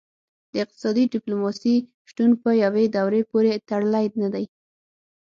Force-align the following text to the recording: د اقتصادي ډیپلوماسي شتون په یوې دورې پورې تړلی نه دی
د 0.51 0.53
اقتصادي 0.63 1.03
ډیپلوماسي 1.13 1.75
شتون 2.09 2.29
په 2.41 2.49
یوې 2.63 2.85
دورې 2.97 3.21
پورې 3.31 3.61
تړلی 3.69 4.05
نه 4.21 4.27
دی 4.33 4.45